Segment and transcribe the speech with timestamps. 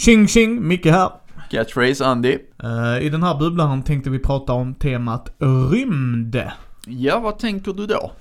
[0.00, 1.10] Tjing tjing, Micke här.
[1.50, 2.38] Catchphrase Andy.
[2.62, 5.34] Eh, I den här bubblan tänkte vi prata om temat
[5.72, 6.42] rymd.
[6.86, 8.12] Ja, vad tänker du då?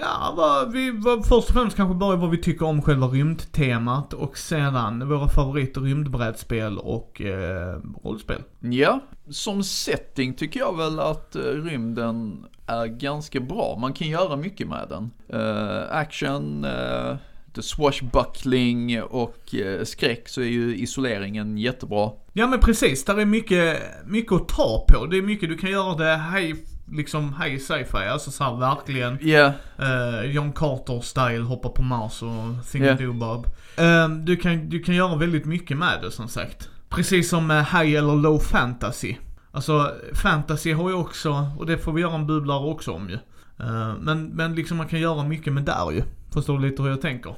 [0.00, 4.12] Ja, vad, vi, vad, först och främst kanske börja vad vi tycker om själva rymdtemat
[4.12, 8.42] och sedan våra favorit rymdbrädspel och eh, rollspel.
[8.60, 13.76] Ja, som setting tycker jag väl att eh, rymden är ganska bra.
[13.80, 15.10] Man kan göra mycket med den.
[15.40, 17.18] Eh, action, lite
[17.58, 22.10] swashbuckling och eh, skräck så är ju isoleringen jättebra.
[22.32, 25.06] Ja men precis, där är mycket, mycket att ta på.
[25.06, 26.54] Det är mycket du kan göra det hej,
[26.92, 29.18] liksom hej sci-fi, alltså så här verkligen.
[29.20, 32.94] Ja, eh, John Carter-style, hoppa på Mars och Thing Ja.
[32.94, 33.46] do Bob.
[33.76, 36.68] Eh, du, kan, du kan göra väldigt mycket med det som sagt.
[36.88, 39.16] Precis som med high eller low fantasy.
[39.52, 43.18] Alltså fantasy har ju också, och det får vi göra en bubblare också om ju.
[43.66, 46.02] Eh, men, men liksom man kan göra mycket med där ju.
[46.32, 47.34] Förstår du lite hur jag tänker?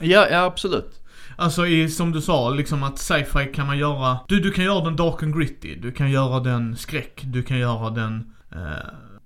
[0.00, 0.96] ja, ja absolut.
[1.36, 4.84] Alltså i, som du sa, liksom att sci-fi kan man göra, du, du kan göra
[4.84, 8.58] den dark and gritty, du kan göra den skräck, du kan göra den eh,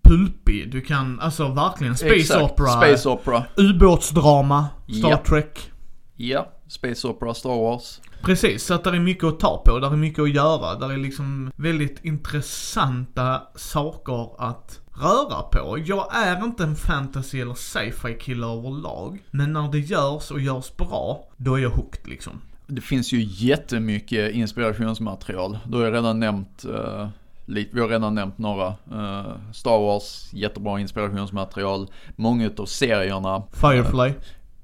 [0.02, 2.42] pulpig, du kan, alltså verkligen space Exakt.
[2.42, 3.44] opera, Space opera.
[3.56, 4.66] ubåtsdrama,
[4.98, 5.22] Star Ja.
[5.28, 5.70] Trek.
[6.16, 8.00] Ja, Space opera, Star Wars.
[8.22, 10.92] Precis, så att det är mycket att ta på, där är mycket att göra, där
[10.92, 15.78] är liksom väldigt intressanta saker att röra på.
[15.84, 20.76] Jag är inte en fantasy eller sci-fi kille överlag, men när det görs och görs
[20.76, 22.40] bra, då är jag hooked liksom.
[22.66, 25.58] Det finns ju jättemycket inspirationsmaterial.
[25.64, 27.08] Då har jag redan nämnt uh,
[27.46, 28.66] vi har redan nämnt några.
[28.66, 31.90] Eh, Star Wars, jättebra inspirationsmaterial.
[32.16, 33.42] Många utav serierna.
[33.52, 34.12] Firefly.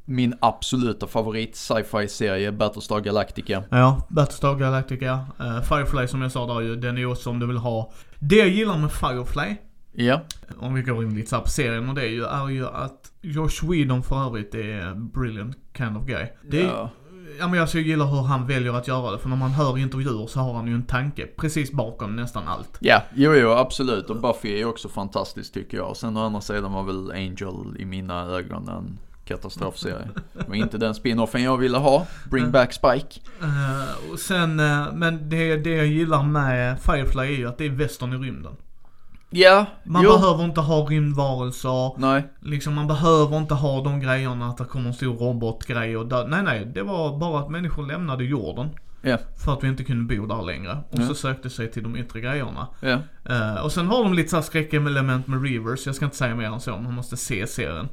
[0.04, 3.62] Min absoluta favorit sci-fi serie, Battlestar Galactica.
[3.70, 5.26] Ja, Battlestar Galactica.
[5.68, 7.92] Firefly som jag sa där ju, den är ju också om du vill ha.
[8.18, 9.56] Det jag gillar med Firefly,
[9.92, 10.20] Ja,
[10.58, 12.66] om vi går in lite så här på serien och det är ju, är ju
[12.66, 16.26] att Josh Whedon för övrigt är brilliant kind of guy.
[16.50, 16.90] Det är, ja.
[17.38, 19.78] ja men alltså jag gillar hur han väljer att göra det, för när man hör
[19.78, 22.78] intervjuer så har han ju en tanke precis bakom nästan allt.
[22.80, 24.10] Ja, jo, jo, absolut.
[24.10, 25.96] Och Buffy är ju också fantastisk tycker jag.
[25.96, 30.08] Sen å andra sidan var väl Angel i mina ögon en katastrofserie.
[30.32, 32.06] Det var inte den spin-offen jag ville ha.
[32.30, 33.20] Bring back Spike.
[33.42, 37.64] Eh, och sen, eh, men det, det jag gillar med Firefly är ju att det
[37.64, 38.56] är västern i rymden.
[39.32, 40.10] Ja, Man jo.
[40.10, 44.88] behöver inte ha rymdvarelser, Nej, liksom man behöver inte ha de grejerna att det kommer
[44.88, 48.68] en stor robotgrej och dö- Nej nej, det var bara att människor lämnade jorden.
[49.02, 50.78] Ja, För att vi inte kunde bo där längre.
[50.90, 51.06] Och Ja.
[51.06, 52.68] så sökte sig till de yttre grejerna.
[52.80, 52.98] ja.
[53.24, 56.46] Eh, och sen har de lite såhär skräckelement med Reavers, jag ska inte säga mer
[56.46, 57.88] än så, man måste se serien.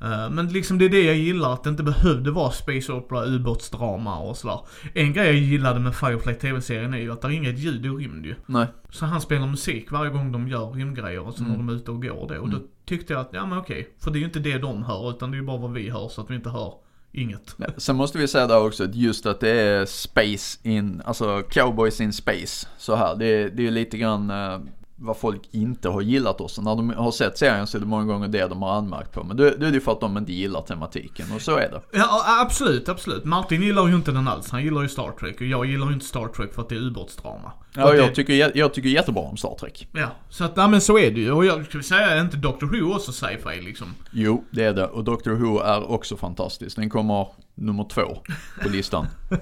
[0.00, 3.24] Eh, men liksom det är det jag gillar, att det inte behövde vara space opera,
[3.24, 4.60] ubåtsdrama och sådär.
[4.94, 7.88] En grej jag gillade med Firefly TV-serien är ju att det är inget ljud i
[7.88, 8.34] rymd ju.
[8.46, 8.66] nej.
[8.90, 11.66] Så han spelar musik varje gång de gör rymdgrejer och så när Mm.
[11.66, 12.38] de är ute och går det.
[12.38, 13.94] Och då tyckte jag att, ja men okej.
[13.98, 15.90] För det är ju inte det de hör, utan det är ju bara vad vi
[15.90, 16.72] hör så att vi inte hör
[17.12, 17.54] inget.
[17.56, 21.42] Nej, Sen måste vi säga där också att just att det är space in, alltså
[21.50, 22.66] cowboys in space.
[22.78, 24.58] Så här, det är, det är lite grann eh,
[25.02, 26.58] vad folk inte har gillat oss.
[26.58, 29.12] Och När de har sett serien så är det många gånger det de har anmärkt
[29.12, 29.24] på.
[29.24, 31.70] Men då, då är det ju för att de inte gillar tematiken och så är
[31.70, 31.80] det.
[31.92, 33.24] Ja absolut, absolut.
[33.24, 34.50] Martin gillar ju inte den alls.
[34.50, 36.74] Han gillar ju Star Trek och jag gillar ju inte Star Trek för att det
[36.74, 37.52] är ubåtsdrama.
[37.74, 39.88] Ja, Och det- jag tycker, jag tycker jättebra om Star Trek.
[39.92, 41.32] Ja, så att, ja men så är det ju.
[41.32, 43.86] Och jag skulle säga, är inte Doctor Who också sci-fi liksom?
[44.10, 44.86] Jo, det är det.
[44.86, 46.76] Och Doctor Who är också fantastisk.
[46.76, 48.22] Den kommer nummer två
[48.62, 49.06] på listan.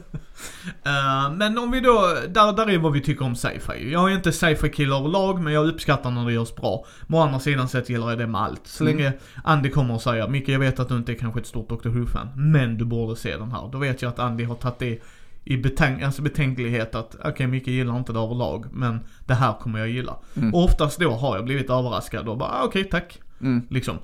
[0.84, 3.92] Eh, men om vi då, där, där är vad vi tycker om sci-fi.
[3.92, 6.84] Jag är inte sci-fi kille överlag, men jag uppskattar när det görs bra.
[7.06, 8.66] Men å andra sidan sett gillar jag det med allt.
[8.66, 8.96] Så Mm.
[8.96, 9.12] länge
[9.44, 11.90] Andy kommer och säger, Micke jag vet att du inte är kanske ett stort Doctor
[11.90, 13.68] Who-fan, men du borde se den här.
[13.72, 14.98] Då vet jag att Andy har tagit det
[15.44, 19.78] i betänk alltså betänklighet att, okej Micke gillar inte det överlag, men det här kommer
[19.78, 20.16] jag gilla.
[20.36, 20.54] Mm.
[20.54, 23.20] Och oftast då har jag blivit överraskad och bara, ah, okej tack.
[23.40, 23.66] Mm.
[23.70, 23.98] Liksom.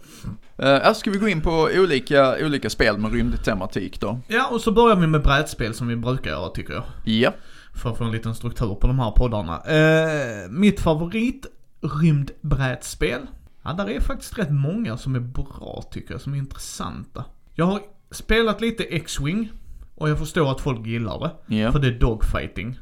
[0.62, 4.20] Uh, ska vi gå in på olika, olika spel med rymdtematik då.
[4.26, 6.84] Ja, och så börjar vi med brädspel som vi brukar göra tycker jag.
[7.04, 7.32] Ja.
[7.74, 9.60] För att få en liten struktur på de här poddarna.
[9.60, 11.46] Eh, mitt favorit
[11.80, 13.20] rymdbrädspel.
[13.62, 17.24] Ja, där är faktiskt rätt många som är bra tycker jag, som är intressanta.
[17.54, 19.52] Jag har spelat lite X-Wing.
[19.96, 21.56] Och jag förstår att folk gillar det.
[21.56, 21.72] Ja.
[21.72, 22.78] För det är dogfighting.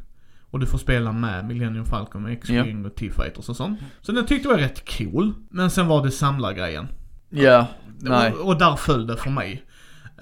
[0.51, 3.81] Och du får spela med Millennium Falcon med X-Wing och T-Fighters och sånt.
[4.01, 5.33] Så den tyckte jag var rätt cool.
[5.51, 6.89] Men sen var det samlargrejen.
[7.31, 7.67] Ja.
[8.01, 8.33] Nej.
[8.33, 9.65] Och, och där föll det för mig.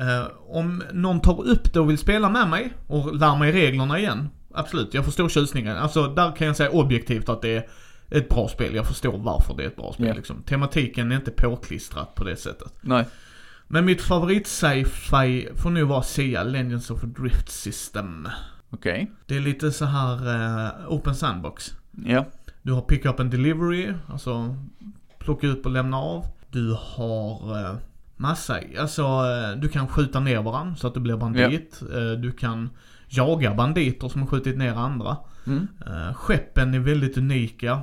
[0.00, 3.98] Eh, om någon tar upp det och vill spela med mig och lär mig reglerna
[3.98, 4.28] igen.
[4.54, 5.76] Absolut, jag förstår tjusningen.
[5.76, 7.66] Alltså där kan jag säga objektivt att det är
[8.10, 8.74] ett bra spel.
[8.74, 10.14] Jag förstår varför det är ett bra spel Ja.
[10.14, 10.42] liksom.
[10.42, 12.72] Tematiken är inte påklistrat på det sättet.
[12.80, 13.04] Nej.
[13.74, 18.28] Men mitt favorit sci-fi får nog vara Sia, Legends of Drift System.
[18.70, 19.10] Okej.
[19.26, 21.74] Det är lite så här eh, open sandbox.
[22.04, 22.24] Ja.
[22.62, 24.56] Du har pick up and delivery, alltså
[25.18, 26.26] plocka upp och lämna av.
[26.50, 27.76] Du har eh,
[28.16, 28.60] Massa.
[28.78, 31.82] Alltså, eh, du kan skjuta ner varandra så att du blir bandit.
[31.94, 32.70] Eh, Du kan
[33.08, 35.16] jaga banditer som har skjutit ner andra.
[35.46, 35.66] Mm.
[36.14, 37.80] Skeppen är väldigt unika.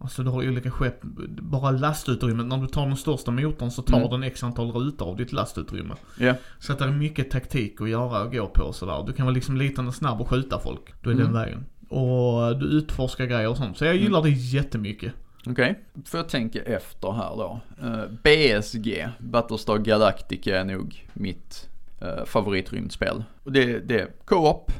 [0.00, 2.46] Alltså du har olika skepp, bara lastutrymmet.
[2.46, 4.10] När du tar den största motorn så tar Mm.
[4.10, 5.94] den x antal rutor av ditt lastutrymme.
[6.18, 6.34] Ja.
[6.58, 9.04] Så att det är mycket taktik att göra och gå på och sådär.
[9.06, 10.80] Du kan vara liksom liten och snabb och skjuta folk.
[11.02, 11.24] Då är Mm.
[11.26, 11.64] den vägen.
[11.88, 13.78] Och du utforskar grejer och sånt.
[13.78, 15.12] Så jag gillar det jättemycket.
[15.46, 17.60] Okej, får jag tänka efter här då.
[17.82, 21.68] Eh, BSG, Battlestar Galactica är nog mitt
[22.02, 23.24] uh, favoritrymdspel.
[23.44, 24.72] Och det, det är co-op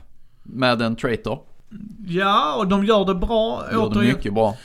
[0.43, 1.41] med en traitor.
[2.07, 3.65] Ja, och de gör det bra.
[3.73, 4.57] Gör det mycket bra.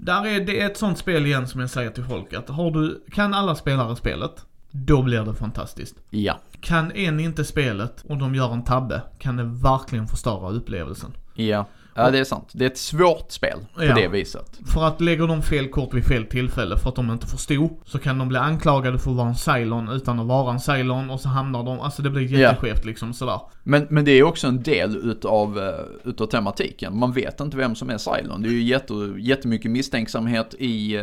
[0.00, 3.04] Där är det ett sånt spel igen som jag säger till folk att har du,
[3.12, 5.96] kan alla spelare spelet, då blir det fantastiskt.
[6.10, 6.40] Ja.
[6.60, 11.12] Kan en inte spelet och de gör en tabbe, kan det verkligen förstöra upplevelsen.
[11.34, 11.66] Ja.
[11.94, 12.48] Ja, det är sant.
[12.52, 13.94] Det är ett svårt spel på Ja.
[13.94, 14.58] det viset.
[14.66, 17.98] För att lägger de fel kort vid fel tillfälle för att de inte förstod, så
[17.98, 21.20] kan de bli anklagade för att vara en Cylon utan att vara en Cylon och
[21.20, 23.40] så hamnar de, alltså det blir jätteskevt liksom sådär.
[23.62, 26.98] Men, men det är också en del utav, eh, utav tematiken.
[26.98, 28.42] Man vet inte vem som är Cylon.
[28.42, 30.96] Det är ju jätte, jättemycket misstänksamhet i,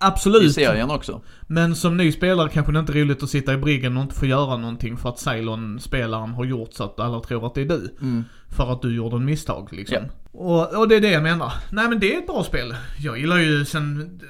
[0.00, 0.54] eh, i Absolut.
[0.54, 1.20] serien också.
[1.46, 4.14] Men som ny spelare kanske det inte är roligt att sitta i briggen och inte
[4.14, 7.68] få göra någonting för att Cylon-spelaren har gjort så att alla tror att det är
[7.68, 7.96] du.
[8.00, 8.24] Mm.
[8.48, 9.98] För att du gjorde en misstag liksom.
[10.00, 10.38] Ja.
[10.40, 11.52] Och, och det är det jag menar.
[11.70, 12.74] Nej men det är ett bra spel.
[12.98, 14.20] Jag gillar ju sen...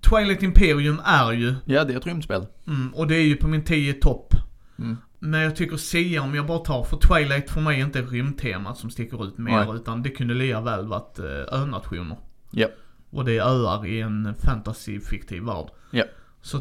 [0.00, 2.46] Twilight Imperium är ju, Ja, det är ett rymdspel.
[2.66, 4.34] mm, och det är ju på min 10 topp.
[4.78, 4.96] Mm.
[5.18, 8.76] Men jag tycker Sia, om jag bara tar, för Twilight för mig är inte rymdtemat
[8.78, 9.76] som sticker ut mer, Nej.
[9.76, 12.16] utan det kunde lika väl varit eh, önationer.
[12.50, 12.66] Ja.
[13.10, 15.66] Och det är öar i en fantasy-fiktiv värld.
[15.90, 16.04] Ja.
[16.42, 16.60] Så,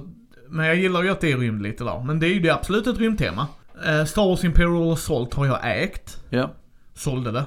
[0.49, 2.03] men jag gillar ju att det är rymd lite där.
[2.03, 3.47] Men det är ju det absolut ett rymdtema.
[3.85, 6.23] Eh, Star Wars Imperial Assault har jag ägt.
[6.29, 6.51] Ja.
[6.94, 7.45] Sålde det.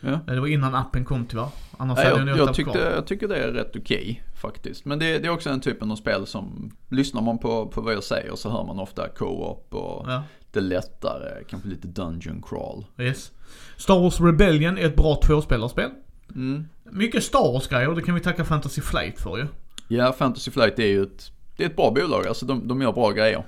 [0.00, 0.08] Ja.
[0.10, 1.48] Eh, Det var innan appen kom tyvärr.
[1.78, 4.84] Annars Ja, hade jag, jag tyckte, jag tycker det är rätt okej faktiskt.
[4.84, 7.94] Men det, det är också en typen av spel som, lyssnar man på, på vad
[7.94, 10.22] jag säger så hör man ofta co-op och Ja,
[10.52, 12.84] det lättare, kanske lite dungeon crawl.
[12.98, 13.32] yes.
[13.76, 15.90] Star Wars Rebellion är ett bra tvåspelarspel.
[16.34, 16.64] Mm.
[16.90, 19.46] Mycket Star Wars-grejer, det kan vi tacka Fantasy Flight för ju.
[19.88, 22.92] Ja, Fantasy Flight är ju ett, det är ett bra bolag, alltså de, de gör
[22.92, 23.44] bra grejer.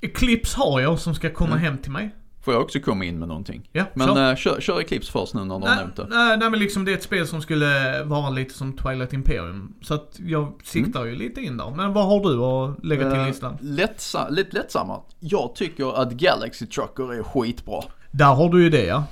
[0.00, 1.64] Eclipse har jag som ska komma Mm.
[1.64, 2.14] hem till mig.
[2.44, 3.68] Får jag också komma in med någonting?
[3.72, 4.18] Ja, Men så.
[4.30, 6.06] äh, kör, kör Eclipse först nu när du har nämnt det.
[6.10, 9.74] nej, nej men liksom det är ett spel som skulle vara lite som Twilight Imperium.
[9.82, 11.70] Så att jag siktar ju lite in där.
[11.70, 13.56] Men vad har du att lägga till Eh, listan?
[13.60, 15.00] lättsa, lite lättsamma.
[15.20, 17.82] Jag tycker att Galaxy Trucker är skitbra.
[18.10, 19.04] Där har du ju det ja.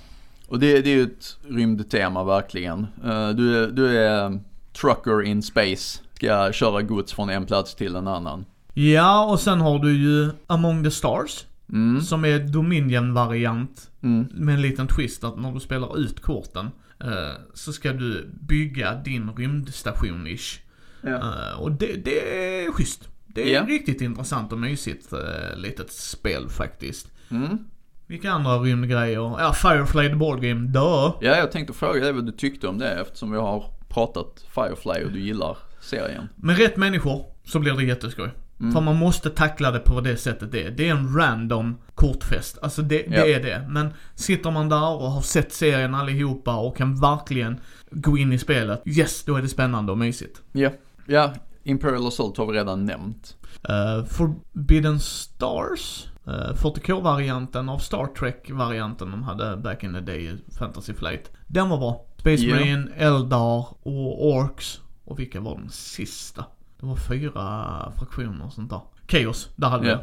[0.47, 2.87] Och det, det är ju ett rymdtema verkligen.
[3.05, 4.41] Eh, du, är, du är
[4.81, 6.01] trucker in space.
[6.15, 8.45] Ska köra gods från en plats till en annan.
[8.75, 11.47] Ja, och sen har du ju Among the Stars.
[11.73, 13.91] Mm, Som är Dominion-variant.
[14.03, 16.71] mm, Med en liten twist att när du spelar ut korten.
[17.01, 17.09] eh,
[17.55, 20.59] så ska du bygga din rymdstation-ish.
[21.03, 21.11] ja.
[21.17, 22.21] Eh, och det, det
[22.65, 23.09] är schysst.
[23.27, 23.67] Det är Ja.
[23.69, 25.13] riktigt intressant och mysigt
[25.57, 27.13] litet spel faktiskt.
[27.31, 27.59] Mm.
[28.07, 29.37] Vilka andra rymdgrejer?
[29.41, 30.81] Ja, Firefly the Board Game, dö.
[30.81, 35.05] Ja, jag tänkte fråga dig vad du tyckte om det eftersom vi har pratat Firefly
[35.05, 36.29] och du gillar serien.
[36.37, 38.31] Med rätt människor så blir det jätteskoj.
[38.61, 38.73] Mm.
[38.73, 40.71] För man måste tackla det på det sättet det är.
[40.71, 42.59] Det är en random kortfest.
[42.63, 43.27] Alltså det, det Ja.
[43.27, 43.67] är det.
[43.69, 47.61] Men sitter man där och har sett serien allihopa och kan verkligen
[47.91, 48.83] gå in i spelet.
[48.87, 50.43] Yes, då är det spännande och mysigt.
[50.53, 50.71] Ja,
[51.07, 51.33] ja.
[51.63, 53.37] Imperial Assault har vi redan nämnt.
[53.69, 56.07] Uh, Forbidden Stars.
[56.29, 61.31] Uh, 40K-varianten av Star Trek-varianten de hade back in the day Fantasy Flight.
[61.47, 62.05] Den var bra.
[62.19, 62.55] Space Ja.
[62.55, 64.81] Marine, Eldar och Orks.
[65.05, 66.45] Och vilka var de sista?
[66.81, 68.81] Det var fyra fraktioner och sånt där.
[69.09, 69.97] Chaos, där hade vi Ja.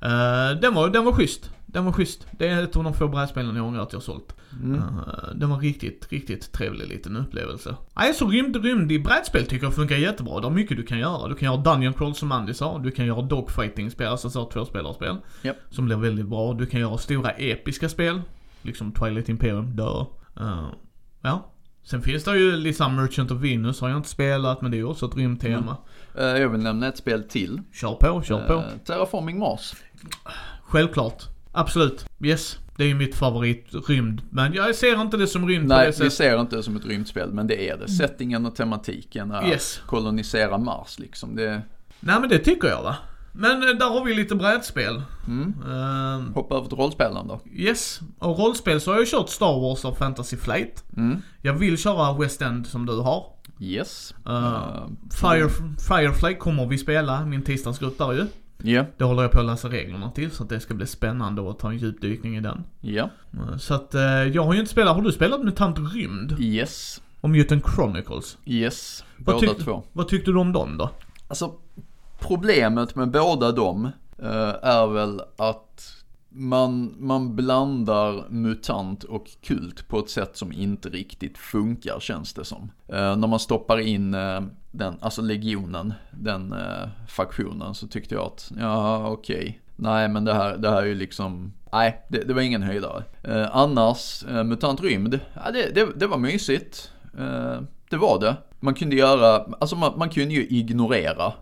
[0.00, 0.52] det.
[0.52, 1.50] Eh, den, var, den var schysst.
[1.72, 2.26] Den var schysst.
[2.30, 4.36] Det är ett av de få brädspelen jag ångrar att jag sålt.
[4.62, 4.74] Mm.
[4.78, 7.76] Eh, den var riktigt, riktigt trevlig liten upplevelse.
[7.96, 10.40] Nej, så rymd, rymd i brädspel tycker jag funkar jättebra.
[10.40, 11.28] Det är mycket du kan göra.
[11.28, 12.78] Du kan göra Dungeon Crawl som Andy sa.
[12.78, 15.16] Du kan göra Dogfighting-spel, alltså så tvåspelarspel.
[15.42, 15.56] Japp.
[15.70, 16.52] Som blir väldigt bra.
[16.54, 18.22] Du kan göra stora episka spel.
[18.62, 20.04] Liksom Twilight Imperium, dö.
[20.40, 20.66] Eh,
[21.22, 21.48] ja.
[21.84, 24.78] Sen finns det ju liksom Merchant of Venus har jag inte spelat, men det är
[24.78, 25.76] ju också ett rymdtema.
[26.18, 27.60] Eh, jag vill nämna ett spel till.
[27.72, 28.64] Kör på, kör på.
[28.84, 29.74] Terraforming Mars.
[30.62, 31.22] Självklart.
[31.52, 32.04] Absolut.
[32.24, 32.58] Yes.
[32.76, 34.22] Det är ju mitt favorit rymd.
[34.30, 36.12] Men jag ser inte det som rymd på Nej, det vi sättet.
[36.12, 37.88] ser inte det som ett rymdspel, men det är det.
[37.88, 39.80] Settingen och tematiken är Yes.
[39.86, 41.36] kolonisera Mars liksom.
[41.36, 41.62] Det,
[42.00, 42.96] Nej men det tycker jag va.
[43.34, 45.02] Men eh, där har vi lite brädspel.
[45.26, 45.54] mm.
[45.72, 47.40] Ehm, Hoppa över till rollspelen då.
[47.56, 48.00] yes.
[48.18, 50.84] Och rollspel så har jag kört Star Wars och Fantasy Flight.
[50.96, 51.22] Mm.
[51.42, 53.24] Jag vill köra West End som du har.
[53.60, 54.14] Yes.
[54.26, 54.86] Eh, Eh,
[55.20, 55.48] Fire,
[55.88, 58.26] Firefly kommer vi spela, min tisdagsgrupp där ju.
[58.64, 61.50] Ja, Det håller jag på att läsa reglerna till så att det ska bli spännande
[61.50, 62.64] att ta en djupdykning i den.
[62.80, 66.36] ja, Eh, Så att eh, jag har ju inte spelat, har du spelat Mutant Rymd?
[66.40, 68.38] yes, Och Mutant Chronicles?
[68.44, 69.04] yes.
[69.16, 69.82] Vad Båda tyckte- två.
[69.92, 70.90] Vad tyckte du om dem då?
[71.28, 71.54] Alltså,
[72.20, 73.84] problemet med båda dem,
[74.18, 76.01] eh, är väl att
[76.34, 82.44] man, man blandar mutant och kult på ett sätt som inte riktigt funkar känns det
[82.44, 82.70] som.
[82.88, 88.24] Eh, när man stoppar in eh, den, alltså legionen, den eh, faktionen så tyckte jag
[88.24, 89.36] att, ja okej.
[89.36, 89.54] Okay.
[89.76, 93.04] Nej men det här, det här är ju liksom, nej det, det var ingen höjdare.
[93.22, 96.92] Eh, annars, eh, MUTANT Rymd, ja, det, det, det var mysigt.
[97.18, 97.60] Eh,
[97.90, 98.36] det var det.
[98.60, 101.32] Man kunde göra, alltså man, man kunde ju ignorera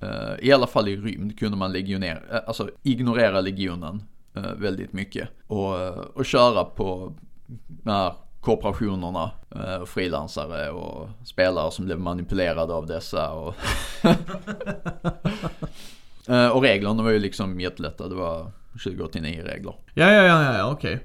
[0.00, 5.28] eh, I alla fall i rymd kunde man legionera, eh, alltså ignorera legionen väldigt mycket.
[5.46, 5.74] Och,
[6.16, 7.14] och köra på
[7.66, 9.30] de här korporationerna,
[9.86, 13.30] frilansare och spelare som blev manipulerade av dessa.
[13.30, 13.54] Och,
[16.52, 18.52] och reglerna var ju liksom jättelätta, det var
[18.84, 19.74] 2089 regler.
[19.94, 21.00] Ja, ja, ja, ja okej.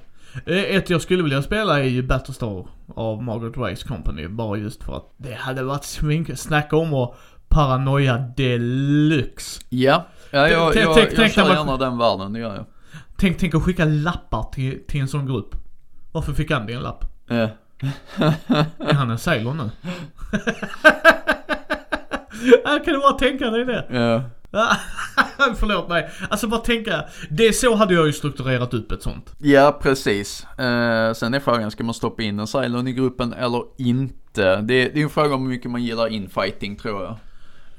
[0.45, 4.97] Ett jag skulle vilja spela är ju Battlestar av Margaret Rice Company, bara just för
[4.97, 7.15] att det hade varit smink, snacka om att
[7.47, 9.61] paranoia deluxe.
[9.69, 12.65] Ja, ja jag, jag, jag, jag kör gärna den världen, det gör jag.
[13.23, 15.55] Tänk, tänk att skicka lappar till, till en sån grupp.
[16.11, 17.05] Varför fick Andy en lapp?
[17.27, 17.35] Ja.
[18.79, 19.69] är han en sailor nu?
[22.85, 23.85] kan du bara tänka dig det?
[23.91, 24.23] Ja.
[25.55, 26.09] Förlåt mig.
[26.29, 29.35] Alltså bara tänka, det så hade jag ju strukturerat upp ett sånt.
[29.37, 30.43] Ja, precis.
[30.43, 34.61] Eh, sen är frågan, ska man stoppa in en Cylon i gruppen eller inte?
[34.61, 37.17] Det, det är en fråga om hur mycket man gillar infighting tror jag.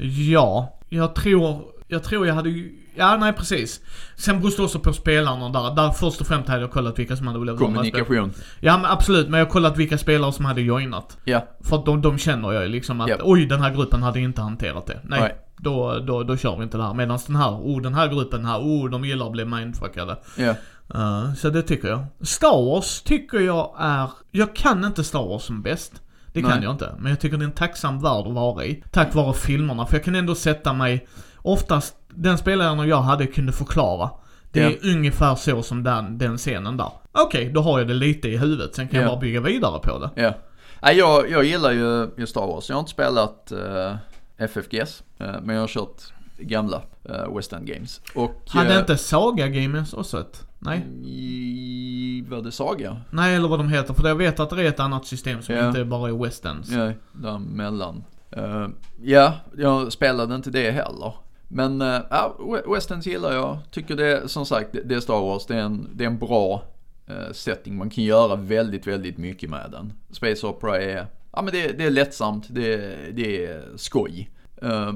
[0.08, 2.50] Ja, jag tror, jag tror jag hade
[2.94, 3.80] Ja, nej precis.
[4.16, 5.74] Sen beror det också på spelarna där.
[5.74, 8.32] Där först och främst hade jag kollat vilka som hade velat Kommunikation.
[8.60, 11.18] Ja men absolut, men jag har kollat vilka spelare som hade joinat.
[11.24, 11.48] Ja.
[11.60, 13.20] För att de, de känner jag ju liksom att, yep.
[13.22, 15.00] oj den här gruppen hade inte hanterat det.
[15.04, 15.20] Nej.
[15.20, 15.36] nej.
[15.56, 16.94] Då, då, då kör vi inte det här.
[16.94, 20.16] Medan den här, oh den här gruppen här, oh de gillar att bli mindfuckade.
[20.36, 20.54] Ja.
[20.94, 22.04] Uh, så det tycker jag.
[22.20, 26.00] Star Wars tycker jag är, jag kan inte Star Wars som bäst.
[26.32, 26.62] Det kan Nej.
[26.62, 26.94] jag inte.
[26.98, 28.84] Men jag tycker det är en tacksam värld att vara i.
[28.90, 29.86] Tack vare filmerna.
[29.86, 34.10] För jag kan ändå sätta mig, oftast, den spelaren jag hade kunde förklara.
[34.50, 34.96] Det är yeah.
[34.96, 36.90] ungefär så som den, den scenen där.
[37.12, 38.74] Okej, okay, då har jag det lite i huvudet.
[38.74, 39.10] Sen kan yeah.
[39.10, 40.10] jag bara bygga vidare på det.
[40.14, 40.22] Ja.
[40.22, 40.34] Yeah.
[40.82, 42.68] Nej, jag, jag gillar ju, ju Star Wars.
[42.68, 43.96] Jag har inte spelat uh, eh,
[44.36, 45.02] FFGS.
[45.20, 46.02] Uh, eh, men jag har kört
[46.38, 48.00] gamla uh, West End Games.
[48.14, 50.46] Och, Hade inte Saga Games också ett?
[50.58, 50.86] Nej?
[51.04, 52.96] I, vad det Saga?
[53.10, 53.94] Nej, eller vad de heter.
[53.94, 55.68] För jag vet att det är ett annat system som yeah.
[55.68, 56.70] inte bara är West Ends.
[56.70, 58.04] Ja, däremellan.
[58.36, 58.68] Uh,
[59.02, 61.12] ja, jag spelade inte det heller.
[61.48, 62.36] Men eh, ja,
[62.66, 63.58] West Ends gillar jag.
[63.70, 65.46] Tycker det, som sagt, det är Star Wars.
[65.46, 66.62] Det är en, det är en bra
[67.06, 67.76] eh, setting.
[67.76, 69.92] Man kan göra väldigt, väldigt mycket med den.
[70.10, 72.46] Space Opera är, ja men det, det är lättsamt.
[72.50, 74.30] Det, det är skoj.
[74.62, 74.92] Eh,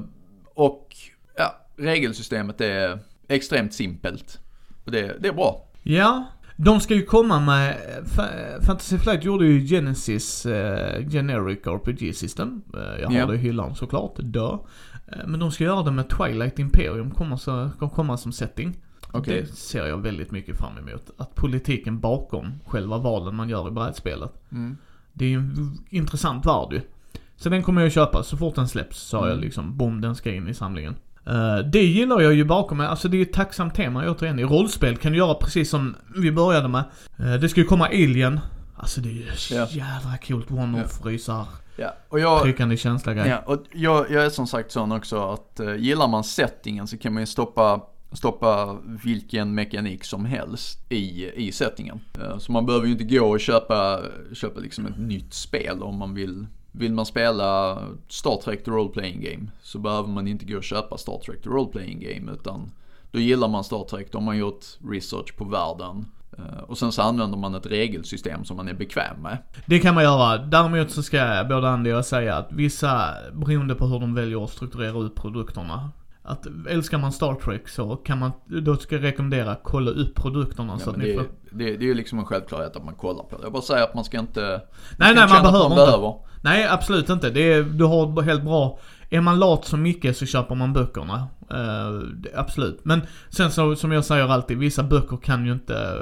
[0.53, 0.95] och
[1.37, 4.39] ja, regelsystemet är extremt simpelt.
[4.85, 5.65] Och det, det är bra.
[5.83, 6.25] Ja,
[6.61, 7.77] de ska ju komma med,
[8.61, 10.53] Fantasy Flight gjorde ju Genesis uh,
[11.09, 12.61] Generic RPG System.
[12.75, 13.29] Uh, jag har yeah.
[13.29, 14.51] det i hyllan såklart, dö.
[14.51, 14.57] Uh,
[15.27, 18.77] men de ska göra det med Twilight Imperium, kommer, så, kommer komma som setting.
[19.13, 19.41] Okay.
[19.41, 21.11] Det ser jag väldigt mycket fram emot.
[21.17, 24.31] Att politiken bakom själva valen man gör i brädspelet.
[24.51, 24.77] Mm.
[25.13, 26.81] Det är ju en intressant värld ju.
[27.35, 29.29] Så den kommer jag köpa så fort den släpps, sa mm.
[29.29, 29.77] jag liksom.
[29.77, 30.95] Bom, den ska in i samlingen.
[31.27, 34.39] Uh, det gillar jag ju bakom mig, alltså det är ett tacksamt tema återigen.
[34.39, 36.83] I rollspel kan du göra precis som vi började med.
[37.19, 38.39] Uh, det ska ju komma Alien.
[38.75, 39.67] Alltså det är ju ja.
[39.69, 41.09] jävla coolt, one-off, ja.
[41.09, 41.45] rysar.
[41.75, 43.27] Ja, och jag, tryckande känsla grej.
[43.29, 46.97] Ja, och jag, jag är som sagt sån också att uh, gillar man settingen så
[46.97, 51.99] kan man ju stoppa stoppa vilken mekanik som helst i, i settingen.
[52.39, 54.01] Så man behöver ju inte gå och köpa,
[54.33, 56.45] köpa liksom ett nytt spel om man vill
[56.79, 60.63] vill man spela Star Trek The Role Playing Game så behöver man inte gå och
[60.63, 62.71] köpa Star Trek The Role Playing Game utan
[63.11, 66.05] då gillar man Star Trek, då har man gjort research på världen
[66.37, 69.37] eh, och sen så använder man ett regelsystem som man är bekväm med.
[69.65, 70.37] Det kan man göra.
[70.37, 74.43] Däremot så ska både Andy och jag säga att vissa, beroende på hur de väljer
[74.43, 75.89] att strukturera ut produkterna,
[76.23, 80.73] att älskar man Star Trek så kan man, då ska jag rekommendera kolla upp produkterna
[80.73, 81.23] ja, så att ni får...
[81.51, 83.43] Det, det är ju liksom en självklarhet att man kollar på det.
[83.43, 84.61] Jag bara säger att man ska inte...
[84.97, 85.85] Nej, nej, man behöver man inte.
[85.85, 86.15] Behöver.
[86.41, 87.29] Nej, absolut inte.
[87.29, 88.79] Det är, du har helt bra...
[89.09, 91.27] Är man lat så mycket så köper man böckerna.
[91.53, 92.01] Uh,
[92.35, 92.79] absolut.
[92.83, 95.95] Men sen så, som jag säger alltid, vissa böcker kan ju inte,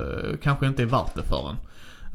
[0.44, 1.56] kanske inte är värt det för en.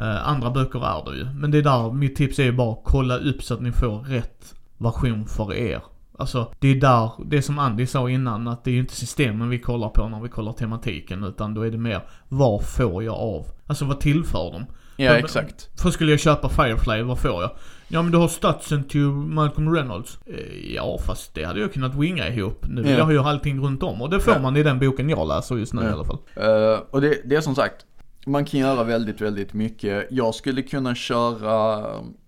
[0.07, 1.25] Uh, andra böcker är det ju.
[1.25, 3.99] Men det är där, mitt tips är ju bara kolla upp så att ni får
[3.99, 5.83] rätt version för er.
[6.19, 9.49] Alltså, det är där, det som Andy sa innan, att det är ju inte systemen
[9.49, 13.15] vi kollar på när vi kollar tematiken, utan då är det mer, vad får jag
[13.15, 13.47] av?
[13.67, 14.67] Alltså vad tillför de?
[14.97, 15.81] Ja, för, exakt.
[15.81, 17.51] För skulle jag köpa Firefly, vad får jag?
[17.89, 20.19] Ja men du har statsen till Malcolm Reynolds.
[20.27, 22.67] Eh, ja fast det hade jag kunnat winga ihop.
[22.69, 24.41] Nu vill jag ha ju allting runt om och det får ja.
[24.41, 25.89] man i den boken jag läser just nu ja.
[25.89, 26.19] i alla fall.
[26.37, 27.87] Uh, och det, det är som sagt,
[28.27, 30.07] man kan göra väldigt, väldigt mycket.
[30.11, 31.85] Jag skulle kunna köra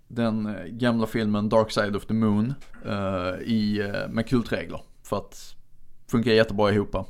[0.08, 2.54] den gamla filmen Dark Side of the Moon
[2.86, 4.80] uh, i, uh, med kultregler.
[5.02, 5.54] För att
[6.10, 6.94] funkar jättebra ihop.
[6.94, 7.02] Uh,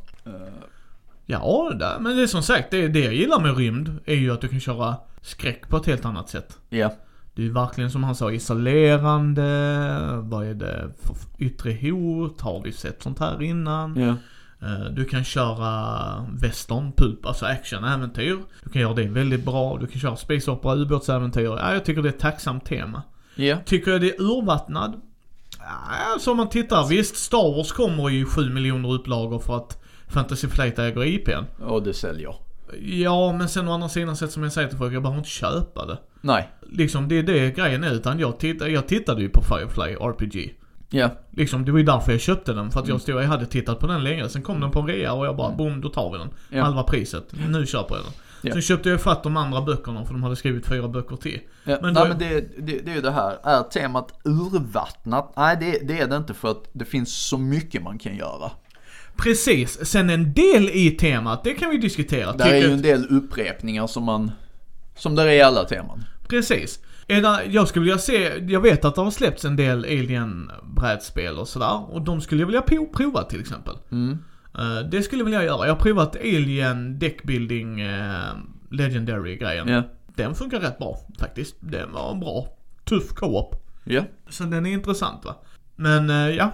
[1.26, 4.32] Ja, det, men det är som sagt, det, det jag gillar med rymd är ju
[4.32, 6.58] att du kan köra skräck på ett helt annat sätt.
[6.68, 6.94] Ja.
[7.34, 9.42] Det är verkligen som han sa isolerande,
[10.22, 13.96] vad är det för yttre hot, har vi sett sånt här innan?
[13.96, 14.14] Ja.
[14.64, 18.38] Eh, Du kan köra western, pulp, alltså actionäventyr.
[18.64, 19.78] Du kan göra det väldigt bra.
[19.78, 21.44] Du kan köra space opera, ubåtsäventyr.
[21.44, 23.02] Ja, jag tycker det är ett tacksamt tema.
[23.34, 23.56] Ja.
[23.64, 25.00] Tycker jag det är urvattnad?
[26.26, 30.48] Ja, om man tittar, visst Star Wars kommer i 7 miljoner upplagor för att Fantasy
[30.48, 31.62] Flight äger IPn.
[31.64, 32.34] Och det säljer.
[32.82, 35.30] Ja, men sen å andra sidan sett som jag säger till folk, jag behöver inte
[35.30, 35.98] köpa det.
[36.20, 36.48] Nej.
[36.70, 40.54] Liksom, det är det grejen är, utan jag, titt, jag tittade ju på Firefly RPG.
[40.96, 41.10] Ja.
[41.30, 42.70] Liksom, det var ju därför jag köpte den.
[42.70, 44.28] För att jag stod, jag hade tittat på den länge.
[44.28, 46.28] Sen kom den på en rea och jag bara, boom, då tar vi den.
[46.50, 46.62] Ja.
[46.64, 47.24] Halva priset.
[47.48, 48.12] Nu köper jag den.
[48.42, 48.52] Ja.
[48.52, 51.40] Sen köpte jag fatt de andra böckerna för de hade skrivit fyra böcker till.
[51.64, 55.32] Ja, Men nej då- men det, det, det är ju det här, är temat urvattnat?
[55.36, 58.50] Nej det, det är det inte för att det finns så mycket man kan göra.
[59.16, 59.86] Precis.
[59.86, 62.32] Sen en del i temat, det kan vi diskutera.
[62.32, 64.30] Där är ju en del upprepningar som man,
[64.96, 66.04] som där är i alla teman.
[66.28, 66.78] Precis.
[67.06, 71.92] Jag skulle vilja se, jag vet att det har släppts en del Alien-brädspel och sådär.
[71.94, 73.74] Och de skulle jag vilja prova till exempel.
[73.90, 74.18] Mm.
[74.58, 75.66] Eh, det skulle jag vilja göra.
[75.66, 78.32] Jag har provat Alien Deckbuilding uh,
[78.70, 79.68] Legendary-grejen.
[79.68, 79.82] Ja.
[80.06, 81.56] Den funkar rätt bra faktiskt.
[81.60, 82.48] Den var bra.
[82.84, 83.54] Tuff co-op.
[83.84, 84.02] Ja.
[84.28, 85.34] Så den är intressant va.
[85.76, 86.52] Men eh, ja.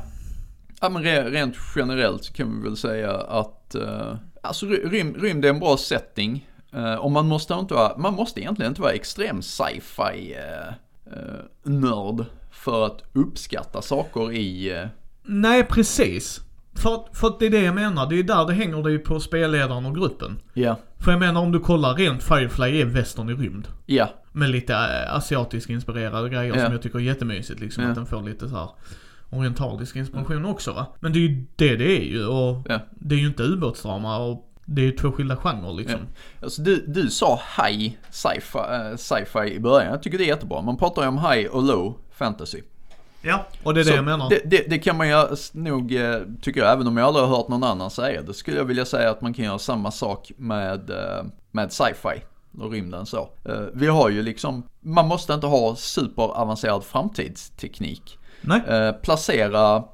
[0.81, 5.45] Ja men re, rent generellt kan vi väl säga att, uh, alltså ry- rym, rymd
[5.45, 6.50] är en bra setting.
[6.73, 10.69] Eh, och man måste inte vara, man måste egentligen inte vara extrem sci-fi eh,
[11.13, 14.87] eh, nörd för att uppskatta saker i,
[15.23, 16.41] Nej precis.
[16.75, 18.07] För, att- för att det är det jag menar.
[18.07, 20.39] Det är där det hänger det ju på spelledaren och gruppen.
[20.55, 23.69] ja, För jag menar om du kollar rent Firefly är västern i rymd.
[23.87, 24.77] ja, Med lite
[25.11, 26.65] asiatisk inspirerade grejer Ja.
[26.65, 27.85] som jag tycker är jättemysigt liksom.
[27.87, 28.69] Att den får lite så här
[29.31, 30.87] orientalisk inspiration också va.
[31.01, 34.50] Men det är ju det det är ju och det är ju inte ubåtsdrama och
[34.73, 36.01] det är ju två skilda genrer liksom.
[36.43, 39.91] Alltså du, du sa high sci-fi, eh, sci-fi i början.
[39.91, 40.63] Jag tycker det är jättebra.
[40.63, 42.63] Man pratar ju om high och low fantasy.
[43.23, 43.47] Ja.
[43.63, 44.29] Och det är det Så jag menar.
[44.29, 45.15] Det, det, det kan man ju
[45.53, 48.57] nog, eh, tycker jag, även om jag aldrig har hört någon annan säga det, skulle
[48.57, 52.23] jag vilja säga att man kan göra samma sak med, eh, med sci-fi
[52.59, 53.29] och rymden så.
[53.73, 58.19] Vi har ju liksom, man måste inte ha superavancerad framtidsteknik.
[58.41, 58.93] Nej.
[59.03, 59.85] Placera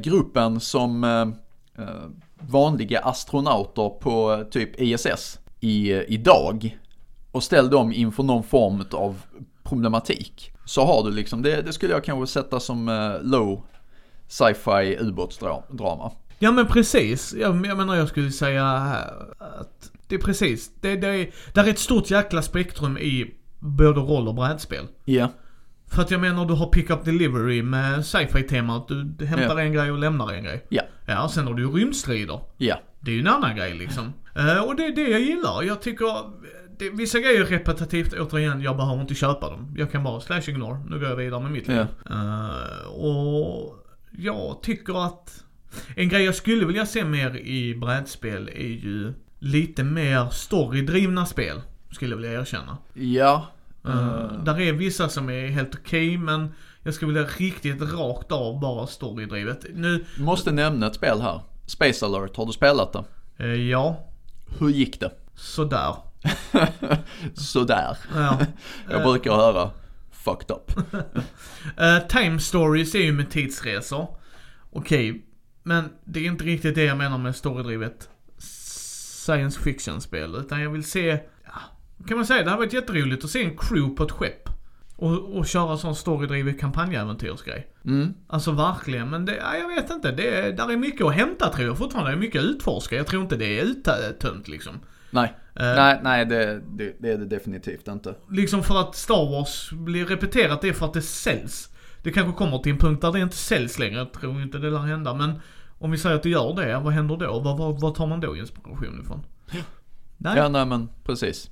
[0.00, 1.04] gruppen som
[2.48, 6.78] vanliga astronauter på typ ISS i, eh, idag
[7.32, 9.22] och ställ dem inför någon form av
[9.62, 10.52] problematik.
[10.64, 13.62] Så har du liksom, det, det skulle jag kanske sätta som eh, low
[14.28, 16.10] sci-fi ubåtsdrama.
[16.38, 17.34] Ja men precis.
[17.34, 18.66] Jag, jag menar jag skulle säga
[19.38, 20.70] att det är precis.
[20.80, 24.84] Det, det är, där är ett stort jäkla spektrum i både roll och brädspel.
[25.04, 25.28] Ja,
[25.94, 28.88] För att jag menar du har pick-up delivery med sci-fi temat.
[28.88, 29.60] Du, du hämtar Ja.
[29.60, 30.66] en grej och lämnar en grej.
[30.68, 32.40] ja, Ja, sen har du ju rymdstrider.
[32.56, 34.12] ja, Det är ju en annan grej liksom.
[34.36, 35.62] Eh, och det är det jag gillar.
[35.62, 36.06] Jag tycker,
[36.78, 39.74] det, vissa grejer är repetitivt, återigen, jag behöver inte köpa dem.
[39.76, 41.86] Jag kan bara slash ignore, nu går jag vidare med mitt liv.
[42.08, 43.78] ja, Eh, och
[44.18, 45.44] jag tycker att
[45.96, 51.60] en grej jag skulle vilja se mer i brädspel är ju lite mer storydrivna spel.
[51.90, 52.78] Skulle jag vilja erkänna.
[52.94, 53.46] ja.
[53.88, 58.60] Uh, där är vissa som är helt okej men jag skulle vilja riktigt rakt av
[58.60, 59.64] bara storydrivet.
[59.74, 61.40] Nu, Måste nämna ett spel här.
[61.66, 63.04] Space alert, har du spelat det?
[63.44, 64.08] eh, ja,
[64.58, 65.10] Hur gick det?
[65.34, 65.96] sådär.
[67.34, 67.96] Sådär.
[68.14, 68.38] Ja.
[68.90, 69.70] Jag brukar höra
[70.10, 70.72] fucked up.
[71.76, 74.16] Eh, time stories är ju med tidsresor.
[74.70, 75.26] Okej,
[75.62, 80.34] men det är inte riktigt det jag menar med storydrivet science fiction-spel.
[80.34, 81.18] Utan jag vill se,
[82.08, 84.48] kan man säga, det hade varit jätteroligt att se en crew på ett skepp.
[84.96, 87.66] Och, och köra sån storydrivet kampanjäventyrsgrej.
[87.84, 88.14] Mm.
[88.26, 90.12] Alltså verkligen, men det, ja, jag vet inte.
[90.12, 92.10] Det, är- där är mycket att hämta tror jag fortfarande.
[92.10, 92.96] Det är mycket att utforska.
[92.96, 94.80] Jag tror inte det är uttömt liksom.
[95.10, 95.34] Nej.
[95.56, 98.14] Eh, Nej, nej det, det, det är det definitivt inte.
[98.30, 101.68] Liksom för att Star Wars blir repeterat, det är för att det säljs.
[102.02, 104.70] Det kanske kommer till en punkt där det inte säljs längre, jag tror inte det
[104.70, 105.14] lär hända.
[105.14, 105.40] Men
[105.78, 107.40] om vi säger att det gör det, vad händer då?
[107.40, 109.24] Vad, vad, vad tar man då inspiration ifrån?
[110.18, 110.36] Nej.
[110.36, 111.50] Ja, nej men precis.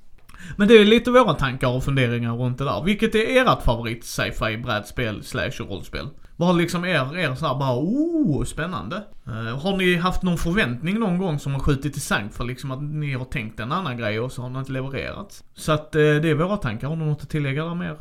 [0.57, 2.83] Men det är lite våra tankar och funderingar runt det där.
[2.83, 6.07] Vilket är ert favorit sci-fi brädspel slash rollspel?
[6.35, 9.03] Vad har liksom er, er såhär bara oh, spännande?
[9.27, 12.71] Uh, har ni haft någon förväntning någon gång som har skjutit i sank för liksom
[12.71, 15.43] att ni har tänkt en annan grej och så har den inte levererats?
[15.53, 16.87] Så att uh, det är våra tankar.
[16.87, 17.97] Har ni något att tillägga där mer?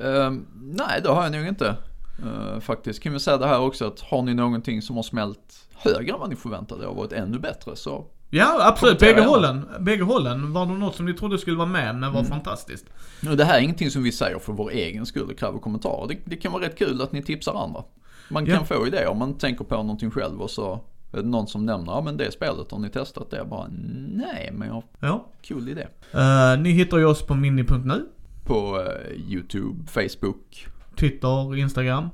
[0.00, 1.76] Uh, nej, det har jag nog inte.
[2.24, 5.68] Uh, faktiskt kan vi säga det här också att har ni någonting som har smält
[5.74, 9.68] högre än vad ni förväntade och varit ännu bättre så Ja absolut, bägge hållen.
[9.80, 12.30] Bägge hållen var det något som ni trodde skulle vara med men var mm.
[12.30, 12.86] fantastiskt.
[13.30, 16.08] Och det här är ingenting som vi säger för vår egen skull och kräver kommentarer.
[16.08, 17.84] Det, det kan vara rätt kul att ni tipsar andra.
[18.28, 18.56] Man ja.
[18.56, 20.80] kan få idéer om man tänker på någonting själv och så
[21.12, 23.36] är det någon som nämner, ja men det spelet har ni testat det?
[23.36, 23.66] Jag bara,
[24.08, 25.26] nej men jag har ja.
[25.42, 25.86] kul idé.
[26.14, 28.06] Uh, ni hittar ju oss på mini.nu.
[28.44, 30.66] På uh, YouTube, Facebook.
[30.98, 32.08] Twitter, Instagram.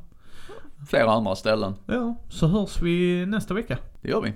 [0.89, 1.75] Flera andra ställen.
[1.87, 3.79] Ja, så hörs vi nästa vecka.
[4.03, 4.33] Det gör vi.